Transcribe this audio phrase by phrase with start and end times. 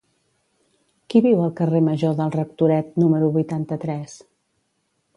[1.13, 4.21] Qui viu al carrer Major del Rectoret número vuitanta-tres?